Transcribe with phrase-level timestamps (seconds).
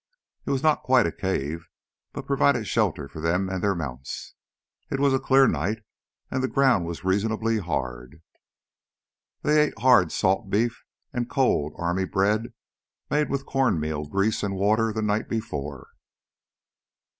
[0.47, 1.67] It was not quite a cave,
[2.11, 4.33] but provided shelter for them and their mounts.
[4.89, 5.83] It was a clear night,
[6.31, 8.23] and the ground was reasonably hard.
[9.43, 12.51] They ate hard salt beef and cold army bread
[13.11, 15.89] made with corn meal, grease, and water the night before.